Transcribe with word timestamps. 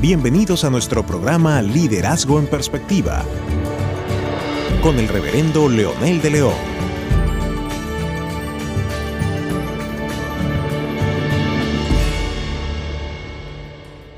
Bienvenidos 0.00 0.64
a 0.64 0.70
nuestro 0.70 1.04
programa 1.04 1.60
Liderazgo 1.60 2.38
en 2.38 2.46
Perspectiva 2.46 3.22
con 4.82 4.98
el 4.98 5.06
reverendo 5.06 5.68
Leonel 5.68 6.22
de 6.22 6.30
León. 6.30 6.54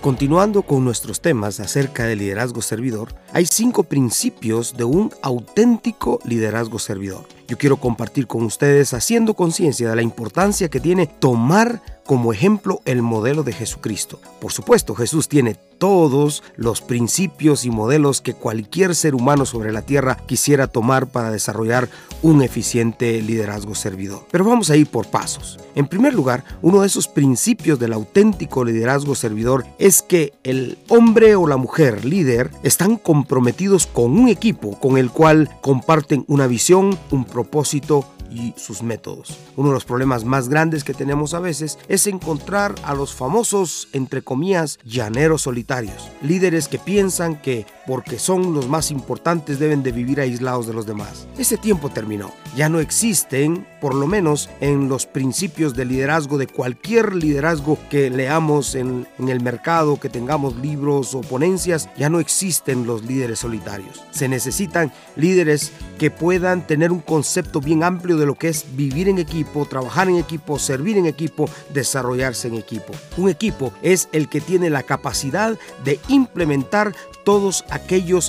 Continuando 0.00 0.62
con 0.62 0.84
nuestros 0.84 1.20
temas 1.20 1.60
acerca 1.60 2.06
del 2.06 2.18
liderazgo 2.18 2.60
servidor, 2.60 3.14
hay 3.32 3.46
cinco 3.46 3.84
principios 3.84 4.76
de 4.76 4.82
un 4.82 5.12
auténtico 5.22 6.18
liderazgo 6.24 6.80
servidor. 6.80 7.37
Yo 7.48 7.56
quiero 7.56 7.78
compartir 7.78 8.26
con 8.26 8.42
ustedes 8.42 8.92
haciendo 8.92 9.32
conciencia 9.32 9.88
de 9.88 9.96
la 9.96 10.02
importancia 10.02 10.68
que 10.68 10.80
tiene 10.80 11.06
tomar 11.06 11.80
como 12.08 12.32
ejemplo 12.32 12.80
el 12.84 13.02
modelo 13.02 13.42
de 13.42 13.52
Jesucristo. 13.52 14.18
Por 14.40 14.50
supuesto, 14.50 14.94
Jesús 14.94 15.28
tiene 15.28 15.56
todos 15.78 16.42
los 16.56 16.80
principios 16.80 17.66
y 17.66 17.70
modelos 17.70 18.22
que 18.22 18.32
cualquier 18.34 18.94
ser 18.94 19.14
humano 19.14 19.44
sobre 19.44 19.72
la 19.72 19.82
tierra 19.82 20.16
quisiera 20.26 20.66
tomar 20.66 21.08
para 21.08 21.30
desarrollar 21.30 21.88
un 22.22 22.42
eficiente 22.42 23.20
liderazgo 23.22 23.74
servidor. 23.74 24.26
Pero 24.30 24.44
vamos 24.44 24.70
a 24.70 24.76
ir 24.76 24.86
por 24.88 25.06
pasos. 25.06 25.58
En 25.74 25.86
primer 25.86 26.14
lugar, 26.14 26.44
uno 26.62 26.80
de 26.80 26.86
esos 26.86 27.08
principios 27.08 27.78
del 27.78 27.92
auténtico 27.92 28.64
liderazgo 28.64 29.14
servidor 29.14 29.66
es 29.78 30.02
que 30.02 30.32
el 30.42 30.78
hombre 30.88 31.36
o 31.36 31.46
la 31.46 31.58
mujer 31.58 32.06
líder 32.06 32.50
están 32.62 32.96
comprometidos 32.96 33.86
con 33.86 34.18
un 34.18 34.28
equipo 34.28 34.80
con 34.80 34.96
el 34.96 35.10
cual 35.10 35.50
comparten 35.60 36.24
una 36.26 36.46
visión, 36.46 36.98
un 37.10 37.24
propósito 37.38 38.04
y 38.32 38.52
sus 38.56 38.82
métodos. 38.82 39.38
Uno 39.54 39.68
de 39.68 39.74
los 39.74 39.84
problemas 39.84 40.24
más 40.24 40.48
grandes 40.48 40.82
que 40.82 40.92
tenemos 40.92 41.34
a 41.34 41.38
veces 41.38 41.78
es 41.86 42.08
encontrar 42.08 42.74
a 42.82 42.94
los 42.94 43.14
famosos, 43.14 43.86
entre 43.92 44.22
comillas, 44.22 44.80
llaneros 44.84 45.42
solitarios, 45.42 46.10
líderes 46.20 46.66
que 46.66 46.80
piensan 46.80 47.40
que 47.40 47.64
porque 47.88 48.18
son 48.18 48.52
los 48.52 48.68
más 48.68 48.90
importantes 48.90 49.58
deben 49.58 49.82
de 49.82 49.92
vivir 49.92 50.20
aislados 50.20 50.66
de 50.66 50.74
los 50.74 50.84
demás. 50.84 51.26
Ese 51.38 51.56
tiempo 51.56 51.88
terminó. 51.88 52.34
Ya 52.54 52.68
no 52.68 52.80
existen, 52.80 53.66
por 53.80 53.94
lo 53.94 54.06
menos 54.06 54.50
en 54.60 54.90
los 54.90 55.06
principios 55.06 55.72
de 55.72 55.86
liderazgo, 55.86 56.36
de 56.36 56.48
cualquier 56.48 57.14
liderazgo 57.14 57.78
que 57.88 58.10
leamos 58.10 58.74
en, 58.74 59.06
el 59.18 59.40
mercado, 59.40 59.98
que 59.98 60.10
tengamos 60.10 60.56
libros 60.56 61.14
o 61.14 61.22
ponencias, 61.22 61.88
ya 61.96 62.10
no 62.10 62.20
existen 62.20 62.86
los 62.86 63.06
líderes 63.06 63.38
solitarios. 63.38 64.04
Se 64.10 64.28
necesitan 64.28 64.92
líderes 65.16 65.72
que 65.98 66.10
puedan 66.10 66.66
tener 66.66 66.92
un 66.92 67.00
concepto 67.00 67.58
bien 67.62 67.82
amplio 67.82 68.18
de 68.18 68.26
lo 68.26 68.34
que 68.34 68.48
es 68.48 68.66
vivir 68.76 69.08
en 69.08 69.18
equipo, 69.18 69.64
trabajar 69.64 70.10
en 70.10 70.16
equipo, 70.16 70.58
servir 70.58 70.98
en 70.98 71.06
equipo, 71.06 71.48
desarrollarse 71.72 72.48
en 72.48 72.54
equipo. 72.56 72.92
Un 73.16 73.30
equipo 73.30 73.72
es 73.80 74.10
el 74.12 74.28
que 74.28 74.42
tiene 74.42 74.68
la 74.68 74.82
capacidad 74.82 75.58
de 75.84 75.98
implementar 76.08 76.92
todos 77.24 77.64
aquellos 77.68 77.77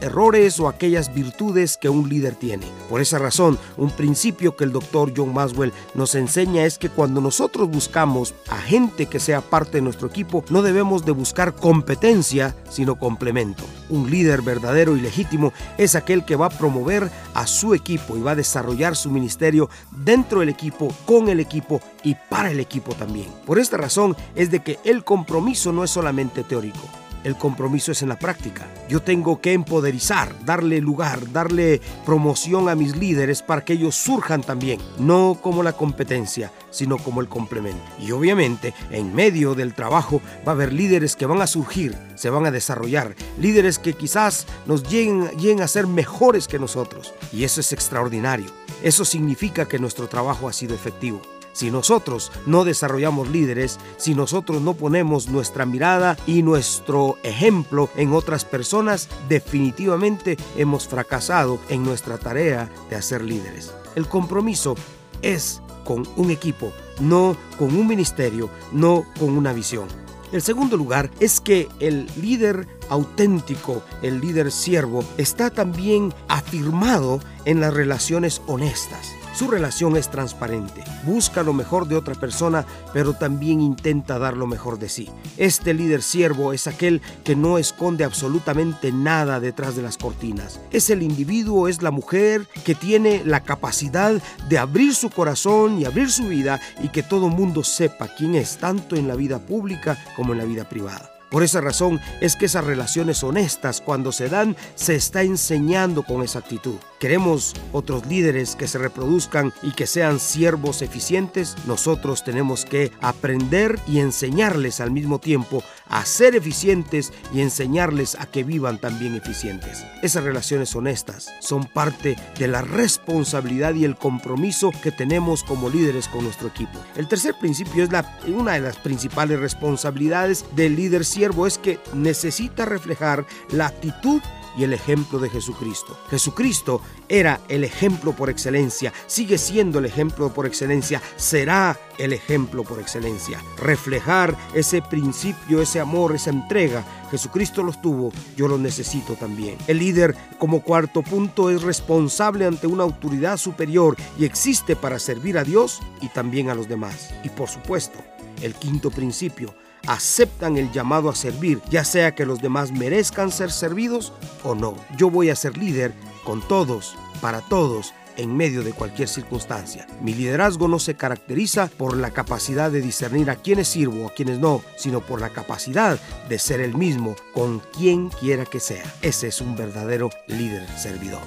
errores 0.00 0.60
o 0.60 0.68
aquellas 0.68 1.14
virtudes 1.14 1.76
que 1.76 1.88
un 1.88 2.08
líder 2.08 2.34
tiene. 2.34 2.66
Por 2.88 3.00
esa 3.00 3.18
razón, 3.18 3.58
un 3.76 3.90
principio 3.90 4.56
que 4.56 4.64
el 4.64 4.72
doctor 4.72 5.12
John 5.16 5.32
Maswell 5.32 5.72
nos 5.94 6.14
enseña 6.14 6.64
es 6.64 6.78
que 6.78 6.88
cuando 6.88 7.20
nosotros 7.20 7.68
buscamos 7.70 8.34
a 8.48 8.58
gente 8.58 9.06
que 9.06 9.20
sea 9.20 9.40
parte 9.40 9.78
de 9.78 9.82
nuestro 9.82 10.08
equipo, 10.08 10.44
no 10.50 10.62
debemos 10.62 11.04
de 11.04 11.12
buscar 11.12 11.54
competencia, 11.54 12.54
sino 12.68 12.96
complemento. 12.96 13.64
Un 13.88 14.10
líder 14.10 14.42
verdadero 14.42 14.96
y 14.96 15.00
legítimo 15.00 15.52
es 15.78 15.94
aquel 15.94 16.24
que 16.24 16.36
va 16.36 16.46
a 16.46 16.50
promover 16.50 17.10
a 17.34 17.46
su 17.46 17.74
equipo 17.74 18.16
y 18.16 18.20
va 18.20 18.32
a 18.32 18.36
desarrollar 18.36 18.96
su 18.96 19.10
ministerio 19.10 19.68
dentro 19.90 20.40
del 20.40 20.48
equipo, 20.48 20.92
con 21.06 21.28
el 21.28 21.40
equipo 21.40 21.80
y 22.02 22.14
para 22.14 22.50
el 22.50 22.60
equipo 22.60 22.94
también. 22.94 23.28
Por 23.46 23.58
esta 23.58 23.76
razón 23.76 24.16
es 24.34 24.50
de 24.50 24.62
que 24.62 24.78
el 24.84 25.04
compromiso 25.04 25.72
no 25.72 25.84
es 25.84 25.90
solamente 25.90 26.42
teórico. 26.42 27.01
El 27.24 27.36
compromiso 27.36 27.92
es 27.92 28.02
en 28.02 28.08
la 28.08 28.18
práctica. 28.18 28.66
Yo 28.88 29.00
tengo 29.00 29.40
que 29.40 29.52
empoderizar, 29.52 30.34
darle 30.44 30.80
lugar, 30.80 31.30
darle 31.32 31.80
promoción 32.04 32.68
a 32.68 32.74
mis 32.74 32.96
líderes 32.96 33.42
para 33.42 33.64
que 33.64 33.74
ellos 33.74 33.94
surjan 33.94 34.42
también, 34.42 34.80
no 34.98 35.38
como 35.40 35.62
la 35.62 35.72
competencia, 35.72 36.52
sino 36.70 36.98
como 36.98 37.20
el 37.20 37.28
complemento. 37.28 37.82
Y 37.98 38.10
obviamente, 38.12 38.74
en 38.90 39.14
medio 39.14 39.54
del 39.54 39.74
trabajo 39.74 40.20
va 40.46 40.52
a 40.52 40.54
haber 40.54 40.72
líderes 40.72 41.16
que 41.16 41.26
van 41.26 41.40
a 41.40 41.46
surgir, 41.46 41.96
se 42.16 42.30
van 42.30 42.46
a 42.46 42.50
desarrollar, 42.50 43.14
líderes 43.38 43.78
que 43.78 43.94
quizás 43.94 44.46
nos 44.66 44.82
lleguen, 44.88 45.60
a 45.62 45.68
ser 45.68 45.86
mejores 45.86 46.48
que 46.48 46.58
nosotros. 46.58 47.14
Y 47.32 47.44
eso 47.44 47.60
es 47.60 47.72
extraordinario. 47.72 48.50
Eso 48.82 49.04
significa 49.04 49.68
que 49.68 49.78
nuestro 49.78 50.08
trabajo 50.08 50.48
ha 50.48 50.52
sido 50.52 50.74
efectivo. 50.74 51.22
Si 51.52 51.70
nosotros 51.70 52.32
no 52.46 52.64
desarrollamos 52.64 53.28
líderes, 53.28 53.78
si 53.96 54.14
nosotros 54.14 54.62
no 54.62 54.74
ponemos 54.74 55.28
nuestra 55.28 55.66
mirada 55.66 56.16
y 56.26 56.42
nuestro 56.42 57.18
ejemplo 57.22 57.90
en 57.96 58.12
otras 58.12 58.44
personas, 58.44 59.08
definitivamente 59.28 60.36
hemos 60.56 60.88
fracasado 60.88 61.58
en 61.68 61.82
nuestra 61.84 62.18
tarea 62.18 62.70
de 62.88 62.96
hacer 62.96 63.22
líderes. 63.22 63.72
El 63.94 64.08
compromiso 64.08 64.74
es 65.20 65.60
con 65.84 66.06
un 66.16 66.30
equipo, 66.30 66.72
no 67.00 67.36
con 67.58 67.76
un 67.76 67.86
ministerio, 67.86 68.48
no 68.72 69.04
con 69.18 69.36
una 69.36 69.52
visión. 69.52 69.88
El 70.32 70.40
segundo 70.40 70.78
lugar 70.78 71.10
es 71.20 71.40
que 71.40 71.68
el 71.78 72.08
líder 72.16 72.66
auténtico, 72.88 73.82
el 74.00 74.20
líder 74.20 74.50
siervo, 74.50 75.04
está 75.18 75.50
también 75.50 76.14
afirmado 76.26 77.20
en 77.44 77.60
las 77.60 77.74
relaciones 77.74 78.40
honestas. 78.46 79.12
Su 79.34 79.50
relación 79.50 79.96
es 79.96 80.10
transparente, 80.10 80.84
busca 81.04 81.42
lo 81.42 81.54
mejor 81.54 81.88
de 81.88 81.96
otra 81.96 82.14
persona, 82.14 82.66
pero 82.92 83.14
también 83.14 83.62
intenta 83.62 84.18
dar 84.18 84.36
lo 84.36 84.46
mejor 84.46 84.78
de 84.78 84.90
sí. 84.90 85.08
Este 85.38 85.72
líder 85.72 86.02
siervo 86.02 86.52
es 86.52 86.66
aquel 86.66 87.00
que 87.24 87.34
no 87.34 87.56
esconde 87.56 88.04
absolutamente 88.04 88.92
nada 88.92 89.40
detrás 89.40 89.74
de 89.74 89.82
las 89.82 89.96
cortinas. 89.96 90.60
Es 90.70 90.90
el 90.90 91.02
individuo, 91.02 91.66
es 91.66 91.80
la 91.80 91.90
mujer 91.90 92.46
que 92.62 92.74
tiene 92.74 93.22
la 93.24 93.40
capacidad 93.40 94.12
de 94.48 94.58
abrir 94.58 94.94
su 94.94 95.08
corazón 95.08 95.78
y 95.78 95.86
abrir 95.86 96.10
su 96.10 96.24
vida 96.24 96.60
y 96.82 96.88
que 96.88 97.02
todo 97.02 97.28
mundo 97.28 97.64
sepa 97.64 98.08
quién 98.08 98.34
es, 98.34 98.58
tanto 98.58 98.96
en 98.96 99.08
la 99.08 99.14
vida 99.14 99.38
pública 99.38 99.96
como 100.14 100.32
en 100.32 100.38
la 100.38 100.44
vida 100.44 100.68
privada. 100.68 101.10
Por 101.30 101.42
esa 101.42 101.62
razón 101.62 101.98
es 102.20 102.36
que 102.36 102.44
esas 102.44 102.64
relaciones 102.64 103.24
honestas 103.24 103.80
cuando 103.80 104.12
se 104.12 104.28
dan 104.28 104.54
se 104.74 104.94
está 104.94 105.22
enseñando 105.22 106.02
con 106.02 106.22
esa 106.22 106.40
actitud. 106.40 106.76
Queremos 107.02 107.54
otros 107.72 108.06
líderes 108.06 108.54
que 108.54 108.68
se 108.68 108.78
reproduzcan 108.78 109.52
y 109.60 109.72
que 109.72 109.88
sean 109.88 110.20
siervos 110.20 110.82
eficientes. 110.82 111.56
Nosotros 111.66 112.22
tenemos 112.22 112.64
que 112.64 112.92
aprender 113.00 113.80
y 113.88 113.98
enseñarles 113.98 114.80
al 114.80 114.92
mismo 114.92 115.18
tiempo 115.18 115.64
a 115.88 116.04
ser 116.04 116.36
eficientes 116.36 117.12
y 117.34 117.40
enseñarles 117.40 118.14
a 118.14 118.26
que 118.26 118.44
vivan 118.44 118.78
también 118.78 119.16
eficientes. 119.16 119.84
Esas 120.04 120.22
relaciones 120.22 120.76
honestas 120.76 121.28
son 121.40 121.64
parte 121.64 122.16
de 122.38 122.46
la 122.46 122.62
responsabilidad 122.62 123.74
y 123.74 123.84
el 123.84 123.96
compromiso 123.96 124.70
que 124.80 124.92
tenemos 124.92 125.42
como 125.42 125.70
líderes 125.70 126.06
con 126.06 126.22
nuestro 126.22 126.46
equipo. 126.46 126.78
El 126.94 127.08
tercer 127.08 127.34
principio 127.34 127.82
es 127.82 127.90
una 128.28 128.52
de 128.52 128.60
las 128.60 128.76
principales 128.76 129.40
responsabilidades 129.40 130.44
del 130.54 130.76
líder 130.76 131.04
siervo 131.04 131.48
es 131.48 131.58
que 131.58 131.80
necesita 131.94 132.64
reflejar 132.64 133.26
la 133.50 133.66
actitud 133.66 134.22
y 134.56 134.64
el 134.64 134.72
ejemplo 134.72 135.18
de 135.18 135.30
Jesucristo. 135.30 135.98
Jesucristo 136.10 136.80
era 137.08 137.40
el 137.48 137.64
ejemplo 137.64 138.12
por 138.12 138.30
excelencia, 138.30 138.92
sigue 139.06 139.38
siendo 139.38 139.78
el 139.78 139.86
ejemplo 139.86 140.32
por 140.32 140.46
excelencia, 140.46 141.02
será 141.16 141.78
el 141.98 142.12
ejemplo 142.12 142.64
por 142.64 142.80
excelencia. 142.80 143.42
Reflejar 143.58 144.36
ese 144.54 144.82
principio, 144.82 145.62
ese 145.62 145.80
amor, 145.80 146.14
esa 146.14 146.30
entrega. 146.30 146.84
Jesucristo 147.10 147.62
los 147.62 147.80
tuvo, 147.82 148.12
yo 148.36 148.48
lo 148.48 148.58
necesito 148.58 149.14
también. 149.14 149.58
El 149.66 149.78
líder, 149.78 150.16
como 150.38 150.62
cuarto 150.62 151.02
punto, 151.02 151.50
es 151.50 151.62
responsable 151.62 152.46
ante 152.46 152.66
una 152.66 152.84
autoridad 152.84 153.36
superior 153.36 153.96
y 154.18 154.24
existe 154.24 154.76
para 154.76 154.98
servir 154.98 155.38
a 155.38 155.44
Dios 155.44 155.80
y 156.00 156.08
también 156.08 156.48
a 156.48 156.54
los 156.54 156.68
demás. 156.68 157.14
Y 157.22 157.28
por 157.28 157.48
supuesto, 157.48 157.98
el 158.40 158.54
quinto 158.54 158.90
principio, 158.90 159.54
aceptan 159.86 160.56
el 160.56 160.70
llamado 160.72 161.08
a 161.08 161.14
servir, 161.14 161.60
ya 161.70 161.84
sea 161.84 162.14
que 162.14 162.26
los 162.26 162.40
demás 162.40 162.72
merezcan 162.72 163.30
ser 163.30 163.50
servidos 163.50 164.12
o 164.44 164.54
no. 164.54 164.74
Yo 164.96 165.10
voy 165.10 165.30
a 165.30 165.36
ser 165.36 165.56
líder 165.56 165.92
con 166.24 166.40
todos, 166.46 166.96
para 167.20 167.40
todos, 167.40 167.94
en 168.16 168.36
medio 168.36 168.62
de 168.62 168.72
cualquier 168.72 169.08
circunstancia. 169.08 169.86
Mi 170.00 170.14
liderazgo 170.14 170.68
no 170.68 170.78
se 170.78 170.94
caracteriza 170.94 171.68
por 171.68 171.96
la 171.96 172.10
capacidad 172.10 172.70
de 172.70 172.82
discernir 172.82 173.30
a 173.30 173.36
quienes 173.36 173.68
sirvo 173.68 174.04
o 174.04 174.08
a 174.08 174.14
quienes 174.14 174.38
no, 174.38 174.62
sino 174.76 175.00
por 175.00 175.20
la 175.20 175.30
capacidad 175.30 175.98
de 176.28 176.38
ser 176.38 176.60
el 176.60 176.74
mismo 176.74 177.16
con 177.32 177.60
quien 177.60 178.10
quiera 178.10 178.44
que 178.44 178.60
sea. 178.60 178.84
Ese 179.00 179.28
es 179.28 179.40
un 179.40 179.56
verdadero 179.56 180.10
líder 180.26 180.66
servidor. 180.78 181.22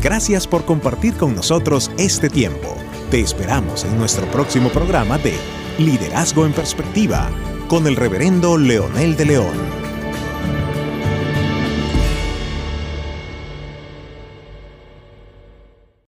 Gracias 0.00 0.46
por 0.46 0.66
compartir 0.66 1.14
con 1.14 1.34
nosotros 1.34 1.90
este 1.96 2.28
tiempo. 2.28 2.76
Te 3.10 3.20
esperamos 3.20 3.84
en 3.84 3.96
nuestro 3.98 4.26
próximo 4.26 4.70
programa 4.70 5.18
de 5.18 5.34
Liderazgo 5.78 6.46
en 6.46 6.52
Perspectiva 6.52 7.30
con 7.68 7.86
el 7.86 7.96
reverendo 7.96 8.56
Leonel 8.56 9.16
de 9.16 9.24
León. 9.26 9.73